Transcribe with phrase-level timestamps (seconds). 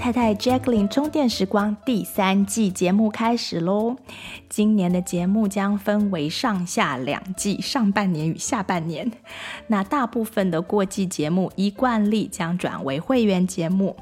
[0.00, 3.96] 太太 Jacqueline 充电时光第三季节目开始喽！
[4.48, 9.12] 今年的节目将分为上下两季，上半年与下半年。
[9.66, 13.94] 那大部分的过季节目依惯例将转为会员节目。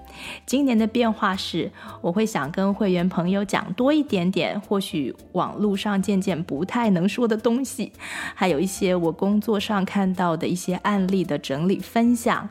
[0.47, 7.93] 今年的变化是，我会想跟会员朋友讲多一点点，或许网络上渐渐不太能说的东西，
[8.37, 12.49] 还有一些我工作上看到的一些案例的整理分享。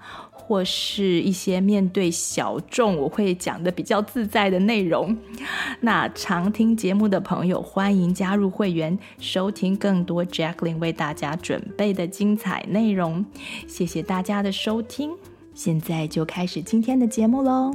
[0.50, 5.18] 或是一些面对小众，我会讲的比较自在的内容。
[5.82, 13.26] 那常听节目的朋友，欢迎加入会员，收听更多 Jacqueline 为大家准备的精彩内容。
[13.68, 15.12] 谢谢大家的收听，
[15.54, 17.72] 现在就开始今天的节目喽。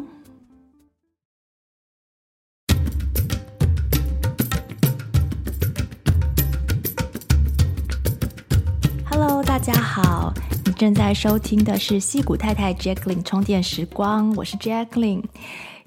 [9.45, 10.33] 大家好。
[10.83, 15.23] 正在收听的是西谷太太 Jacqueline 充电时光，我是 Jacqueline。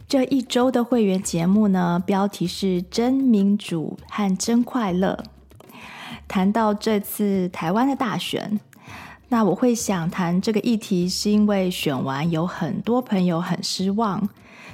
[0.08, 5.21] 这一周的会员节目呢，标题是“真民主和真快乐”。
[6.29, 8.57] 谈到这次台湾的大选，
[9.27, 14.30] 那我会想谈这个议题，是因为选完有很多朋友很失望，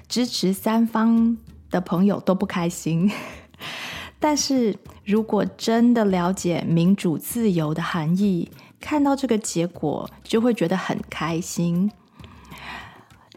[0.07, 1.35] 支持三方
[1.71, 3.11] 的朋友都不开心。
[4.21, 11.91] 但是如果真的了解民主自由的含义，看到这个结果，就会觉得很开心。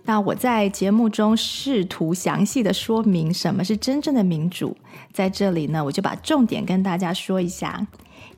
[0.05, 4.77] 那我在节目中试图详细的说明什么是真正的民主，
[5.11, 7.87] 在这里呢，我就把重点跟大家说一下。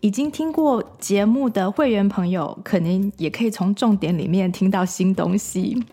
[0.00, 5.84] 已经听过节目的会员朋友，可能也可以从重点里面听到新东西。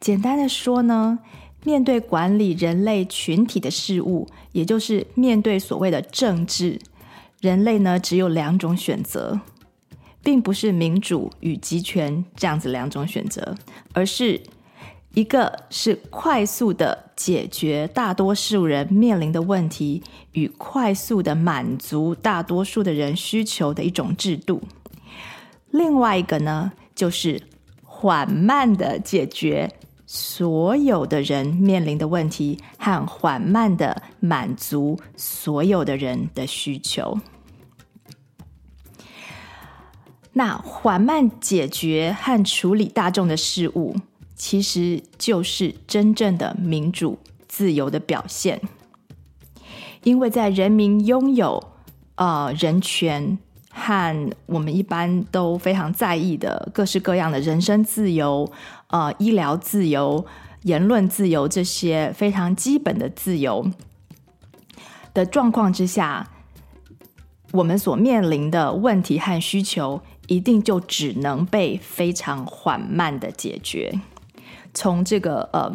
[0.00, 1.20] 简单的说呢，
[1.64, 6.78] 面对管理人类群体的事物，也就是面对所谓的政治。
[7.40, 9.40] 人类呢，只有两种选择，
[10.22, 13.54] 并不是民主与集权这样子两种选择，
[13.92, 14.40] 而是
[15.14, 24.60] 一个是快速的解决大多数人面临的问题与快速的满足大多数的人需求的一种制度；
[25.70, 27.42] 另外一个呢，就是
[27.84, 29.77] 缓慢的解决。
[30.10, 37.18] 所有的人面临的问题和缓慢的满足所有的人的需求。
[40.32, 43.96] 那缓慢解决和处理大众的事物，
[44.34, 48.62] 其实就是真正的民主自由的表现。
[50.04, 51.62] 因为在人民拥有
[52.14, 58.50] 呃人权和我们一般都非常在意的各式各样的人身自由。
[58.88, 60.26] 呃，医疗自由、
[60.62, 63.70] 言论自由这些非常基本的自由
[65.12, 66.26] 的状况之下，
[67.52, 73.92] 我们所面临的问题和需求，一定就只能被非常缓慢的解决。
[74.72, 75.70] 从这个呃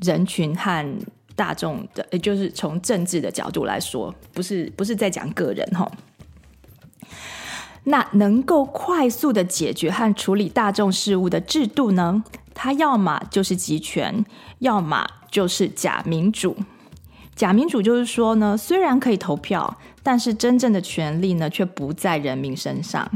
[0.00, 0.98] 人群和
[1.34, 5.90] 大众的，也就是从政治的角度来说，不是不是在讲个人哈。
[7.84, 12.22] 那能够快速的解决和处理大众事务的制度呢？
[12.54, 14.24] 它要么就是集权，
[14.58, 16.56] 要么就是假民主。
[17.34, 23.10] 假民主就是说呢，虽然可以投票，但是真正的权力呢，却不在人民身上。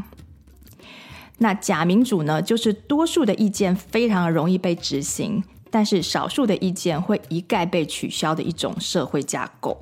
[1.38, 9.78] 那假民主呢，就是多数的意见非常容易被执行，但是少数的意见会一概被取消的一种社会架构。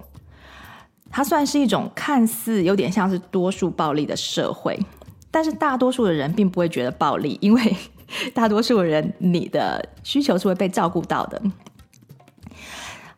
[1.13, 4.77] 它算是一种看似有点像是多数暴力的社会，
[5.31, 7.77] 但是大多数的人并不会觉得暴力，因为。
[8.35, 11.41] 大多数人，你的需求是会被照顾到的，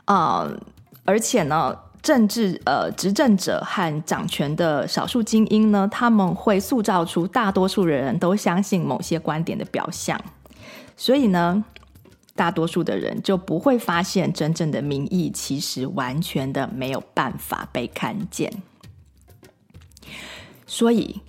[0.05, 0.49] 啊、
[1.05, 10.17] 而且呢，政治呃执政者和掌权的少数精英呢，他们会塑造出大多数人都相信某些观点的表象，
[10.97, 11.65] 所以呢，
[12.35, 18.63] 大多数的人就不会发现真正的民意其实完全的没有办法被看见，
[20.67, 21.21] 所以。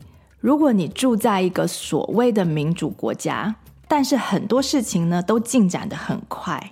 [0.41, 3.55] 如果你住在一个所谓的民主国家，
[3.88, 6.69] 但是很多事情呢都进展得很快，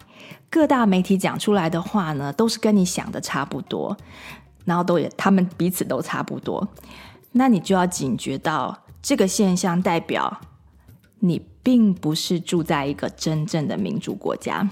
[0.47, 3.97] 各大媒体讲出来的话呢都是跟你想的差不多，
[4.63, 6.67] 然后都也他们彼此都差不多，
[7.31, 10.41] 那你就要警觉到这个现象代表
[11.17, 14.69] 你并不是住在一个真正的民主国家。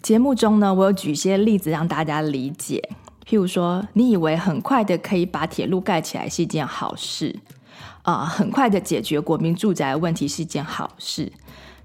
[0.00, 2.90] 节目中呢，我有举一些例子让大家理解。
[3.24, 7.38] 譬如说，你以为很快的可以把铁路盖起来是一件好事，
[8.02, 11.32] 啊、很快的解决国民住宅问题是一件好事，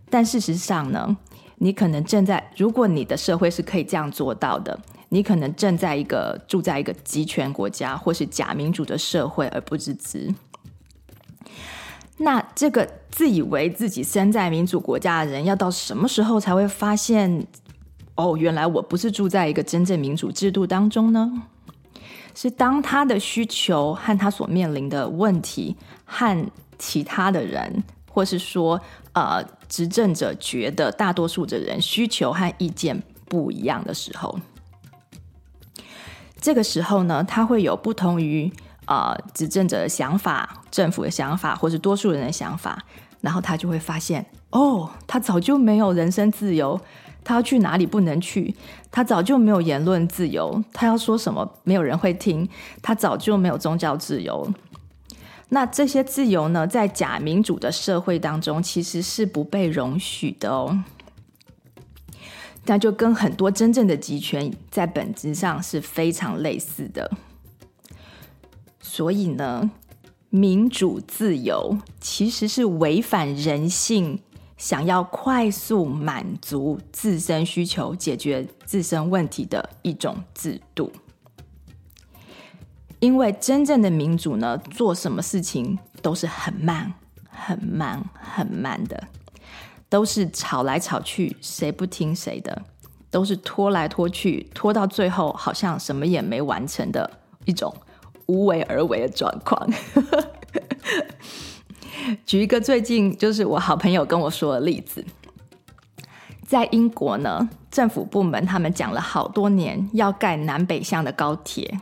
[0.09, 1.15] 但事实上呢，
[1.57, 4.79] 你可能正在，如果你的社会是可以这样做到的，
[5.09, 10.33] 你可能正在一个住在一个集权国家或是假民主的社会而不自知。
[12.19, 17.46] 那这个自以为自己身在民主国家的人，要到什么时候才会发现，
[18.16, 21.44] 哦，原来我不是住在一个真正民主制度当中呢？
[22.34, 25.75] 是当他的需求和他所面临的问题
[26.06, 28.81] 和其他的人，或是说，
[29.14, 34.40] 呃，执政者觉得大多数的人需求和意见不一样的时候，
[36.42, 38.52] 这个时候呢，他会有不同于。
[38.88, 42.84] 啊、执政者的想法、政府的想法，或是多数人的想法，
[43.22, 46.80] 然后他就会发现，哦，他早就没有人身自由，
[47.24, 48.56] 他要去哪里不能去，
[48.89, 52.48] 他早就没有言论自由，他要说什么没有人会听，
[52.81, 54.51] 他早就没有宗教自由。
[55.50, 60.83] 那这些自由呢，在假民主的社会当中，其实是不被容许的哦。
[62.66, 67.10] 那就跟很多真正的集权在本质上是非常类似的。
[68.89, 69.69] 所以呢，
[70.30, 74.22] 民主自由其实是违反人性，
[74.56, 80.89] 想要快速满足自身需求、解决自身问题的一种制度。
[83.00, 86.94] 因为真正的民主呢，做什么事情都是很慢、
[87.30, 89.04] 很慢、很慢的，
[89.90, 92.63] 都是吵来吵去，谁不听谁的，
[93.12, 97.75] 都是拖来拖去，拖到最后好像什么也没完成的一种。
[98.27, 99.68] 无为而为的状况。
[102.25, 105.03] 举一个最近就是我好朋友跟我说的例子，
[106.45, 111.79] 在英国呢，政府部门他们讲了好多年要盖南北向的高铁。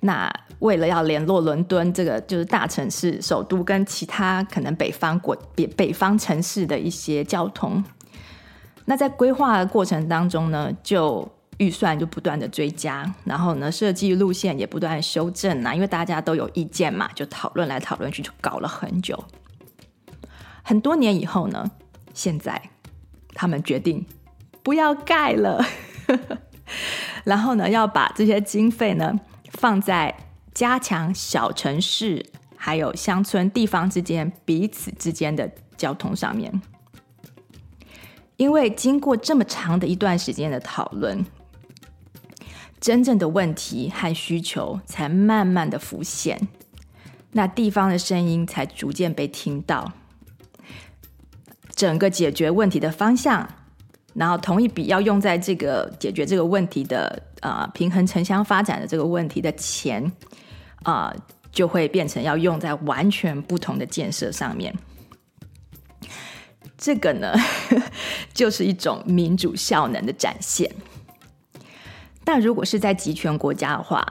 [0.00, 7.82] 那为了要联络伦敦这个就是大城市首都跟其他可能北方国北北方城市的一些交通，
[8.84, 11.26] 那在规划的过程当中呢，就。
[11.58, 19.24] 预算就不断的追加，然后呢，设计路线也不断修正啊，因为大家都有意见嘛，就讨论来讨论去，就搞了很久。
[20.62, 21.70] 很多年以后呢，
[22.12, 22.60] 现在
[23.34, 24.04] 他们决定
[24.62, 25.64] 不要盖了，
[27.22, 29.20] 然后呢，要把这些经费呢
[29.52, 30.16] 放在
[30.52, 32.24] 加强小城市
[32.56, 36.60] 还有乡村地方之间彼此之间的交通上面，
[38.36, 41.24] 因为经过这么长的一段时间的讨论。
[42.84, 46.48] 真正的问题和需求才慢慢的浮现，
[47.32, 49.90] 那地方的声音才逐渐被听到，
[51.74, 53.48] 整个解决问题的方向，
[54.12, 60.12] 然后同一笔要用在这个解决这个问题的啊、呃、平衡城乡发展的这个问题的钱
[60.82, 61.10] 啊、
[61.50, 64.74] 就会变成要用在完全不同的建设上面。
[66.76, 67.34] 这个呢，
[68.34, 70.70] 就是一种民主效能的展现。
[72.24, 74.06] 但如果是在集权国家的话，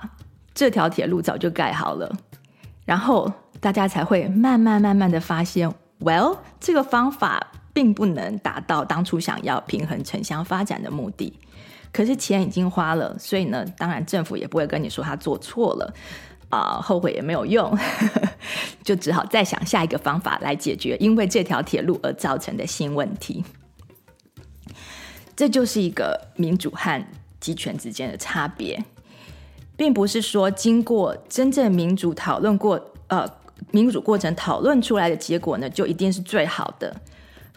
[0.53, 2.15] 这条铁路早就盖好了，
[2.85, 11.39] 然后大家才会慢慢慢慢的发现，Well，这个方法并不能达到当初想要平衡城乡发展的目的。
[11.91, 15.93] 可是钱已经花了，所以呢，当然政府也不会跟你说他做错了，
[16.49, 17.75] 啊、后悔也没有用，
[18.83, 23.43] 就只好再想下一个方法来解决因为这条铁路而造成的新问题。
[25.35, 27.03] 这就是一个民主和
[27.43, 28.81] 集权之间的差别，
[29.75, 33.29] 并不是说经过真正民主讨论过，呃，
[33.71, 36.95] 民主过程讨论出来的结果呢，就一定是最好的。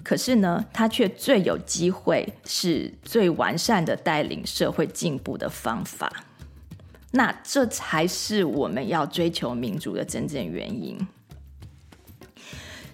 [0.03, 6.13] 可是呢，它却最有机会是最完善的带领社会进步的方法。
[7.13, 10.99] 那这才是我们要追求民主的真正原因。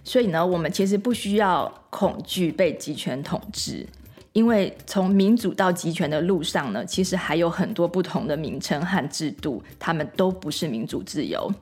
[0.05, 3.87] 所以呢，我们其实不需要恐惧被集权统治。
[4.33, 11.53] 因为从民主到集权的路上呢，其实还有很多不同的名称和制度，他们都不是民主自由。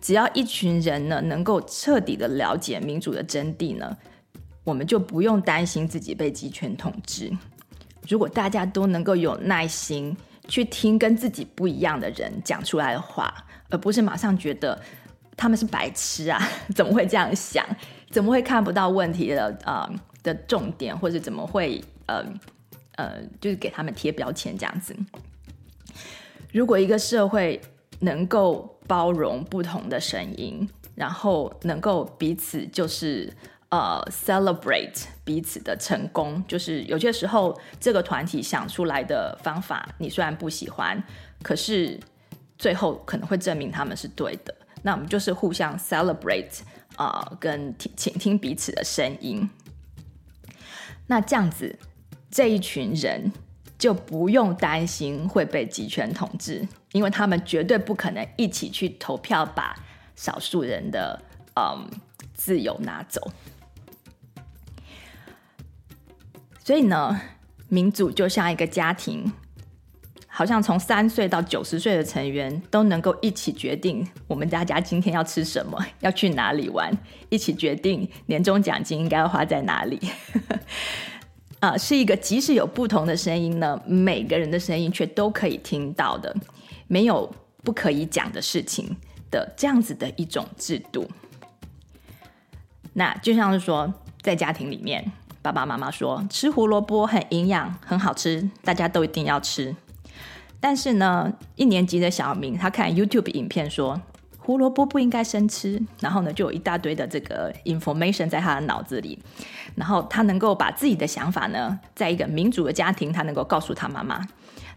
[0.00, 3.96] 只要一群人呢，能够彻底的了解民主的真谛呢，
[4.64, 7.32] 我们就不用担心自己被集权统治。
[8.08, 10.14] 如果大家都能够有耐心
[10.48, 13.32] 去听跟自己不一样的人讲出来的话，
[13.70, 14.78] 而不是马上觉得
[15.36, 16.38] 他们是白痴啊，
[16.74, 17.64] 怎么会这样想？
[18.10, 19.88] 怎么会看不到问题的啊？
[20.24, 22.24] 的重点，或者怎么会呃
[22.96, 24.96] 呃，就是给他们贴标签这样子。
[26.52, 27.60] 如果一个社会
[28.00, 33.32] 能够包容不同的声音，然后能够彼此就是
[33.68, 41.02] 呃 celebrate 彼此的成功，就是有些时候这个团体想出来的方法，你虽然不喜欢，
[41.42, 41.98] 可是
[42.56, 44.54] 最后可能会证明他们是对的。
[44.82, 46.60] 那我们就是互相 celebrate
[46.96, 49.50] 啊、跟听倾听彼此的声音。
[51.06, 51.78] 那这样子，
[52.30, 53.32] 这一群人
[53.78, 59.76] 就不用担心会被集权统治，因为他们绝对不可能一起去投票，把
[60.16, 61.22] 少数人的
[61.56, 61.88] 嗯
[62.32, 63.30] 自由拿走。
[66.64, 67.20] 所以呢，
[67.68, 69.32] 民主就像一个家庭。
[70.36, 76.92] 好像从三岁到九十岁的成员都能够一起决定我们大家今天要吃什么，要去哪里玩，
[77.28, 80.00] 一起决定年终奖金应该要花在哪里。
[81.62, 86.34] 啊，是一个即使有不同的声音呢，每个人的声音却都可以听到的，
[86.88, 88.96] 没有不可以讲的事情
[89.30, 91.08] 的这样子的一种制度。
[92.94, 99.76] 那就像是说，在家庭里面，爸爸妈妈说吃胡萝卜很营养，很好吃，大家都一定要吃。
[100.64, 104.00] 但是呢，一年级的小明他看 YouTube 影片说
[104.38, 109.18] 胡萝卜不应该生吃，然后呢就有一大堆的这个 information 在他的脑子里，
[109.74, 114.26] 然后他能够把自己的想法呢，在一个民主的家庭，他能够告诉他妈妈，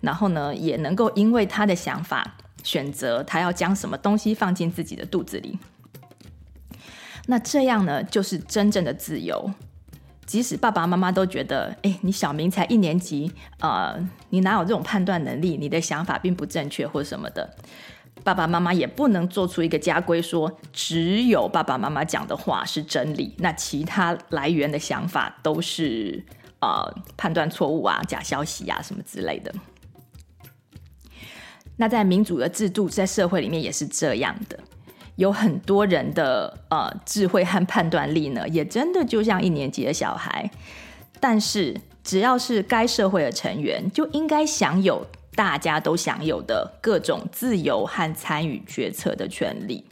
[0.01, 5.57] 然后呢也能够因为他的想法选择他要将什么东西放进自己的肚子里，
[7.27, 9.53] 那这样呢就是真正的自由。
[10.27, 13.31] 即使爸爸妈妈都觉得，哎，你小明才一年级，
[13.61, 13.97] 呃，
[14.29, 15.55] 你哪有这种判断能力？
[15.55, 17.55] 你的想法并不正确，或什么的，
[18.25, 26.21] 爸爸妈妈也不能做出一个家规，说只有爸爸妈妈讲的话是真理，那其他来源的想法都是
[26.59, 29.53] 呃判断错误啊、假消息啊什么之类的。
[31.77, 34.59] 那在民主的制度，在社会里面也是这样的。
[35.17, 40.49] 有很多人的呃智慧和判断力呢，也真的就像一年级的小孩。
[41.19, 45.05] 但是只要是该社会的成员，就应该享有
[45.35, 49.83] 大家都享有的各种自由和参与决策的权利。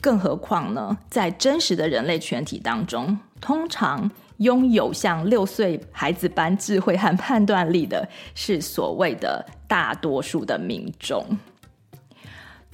[0.00, 11.24] 更何况呢，在真实的人类群体当中，通常拥有像六岁孩子般智慧和判断力的，是所谓的大多数的民众。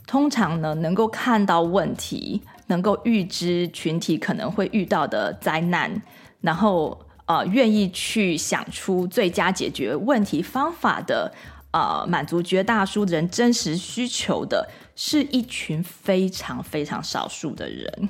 [0.08, 6.02] 通常呢，能够看到问题，能够预知群体可能会遇到的灾难，
[6.40, 11.30] 然后呃，愿意去想出最佳解决问题方法的，
[11.72, 18.08] 呃，满足绝大多数人真实需求的，是一群非常非常少数的人。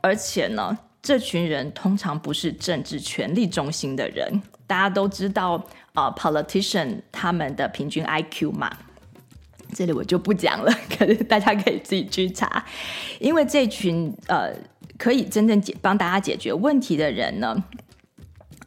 [0.00, 4.40] 而且呢，这群人通常不是政治权力中心的人。
[4.66, 8.74] 大家都知道，呃，politician 他们的平均 IQ 嘛。
[9.74, 12.64] 这里我就不讲了， 可是大家可以自己去查，
[13.18, 14.52] 因为这群呃
[14.98, 17.56] 可以真正解帮大家解决问题的人呢，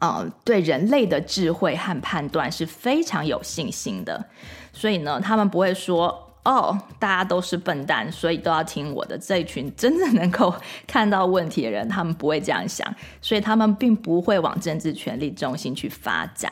[0.00, 4.26] 呃，对人类的智慧和判断是非常有信心的，
[4.72, 9.18] 所以呢，他们不会说哦，大家都是笨蛋，所以都要听我的。
[9.18, 10.54] 这一群真正能够
[10.86, 12.86] 看到问题的人，他们不会这样想，
[13.20, 16.48] 所以他们并不会往政治权力中心去发展。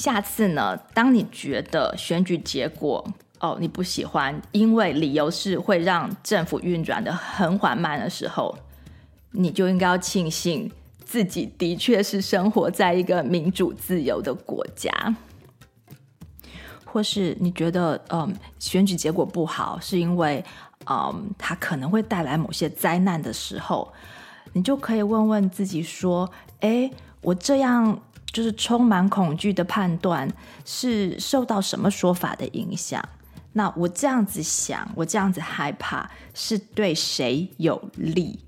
[0.00, 3.06] 下次呢，当你觉得选举结果
[3.38, 8.56] 哦你不喜欢，因为理由是会让政府运转的很缓慢的时候，
[9.32, 10.72] 你就应该要庆幸
[11.04, 14.90] 自己的确是生活在一个民主自由的国家。
[16.86, 20.42] 或是你觉得嗯选举结果不好，是因为
[20.86, 23.92] 嗯它可能会带来某些灾难的时候，
[24.54, 26.30] 你就可以问问自己说：
[26.60, 26.90] 诶，
[27.20, 28.00] 我这样。
[28.32, 30.28] 就是充满恐惧的判断
[30.64, 33.06] 是受到什么说法的影响？
[33.52, 38.38] 那我这样子想，我这样子害怕，是对谁有利？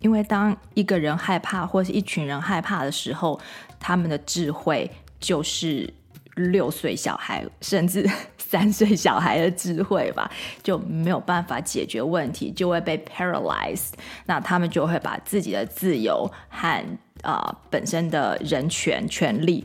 [0.00, 3.40] 因为当一个人害怕，或是一群人害怕的时候，
[3.78, 4.90] 他们的智慧
[5.20, 5.94] 就是
[6.34, 8.10] 六岁小孩，甚至
[8.48, 10.30] 三岁小孩的智慧吧，
[10.62, 13.92] 就没有办法解决问题，就会被 paralyzed。
[14.26, 19.64] 那他们就会把自己的自由和啊、本身的人权权利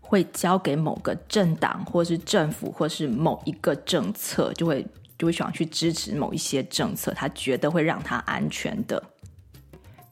[0.00, 4.84] 会交给某个政党，或是政府，或是某一个政策，就会
[5.16, 9.02] 就会想去支持某一些政策，他觉得会让他安全的。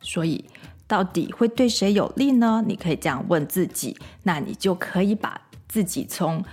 [0.01, 0.45] 所以，
[0.87, 2.63] 到底会对谁有利呢？
[2.67, 6.45] 你可以这样问自己，那你就可以把自己从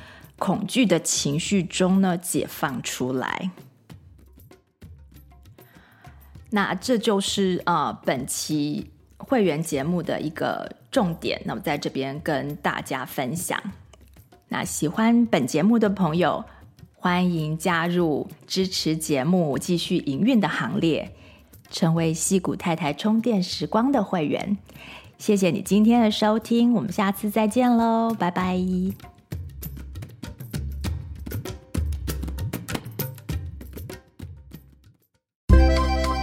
[0.42, 3.52] 恐惧的情绪中呢解放出来。
[6.50, 8.90] 那这就是、呃，本期。
[9.24, 13.58] 会员节目的一个重点，那么在这边跟大家分享。
[14.50, 16.44] 那喜欢本节目的朋友，
[16.96, 21.14] 欢迎加入支持节目继续营运的行列，
[21.70, 24.58] 成为西谷太太充电时光的会员。
[25.18, 29.11] 谢谢你今天的收听，我们下次再见喽，拜拜。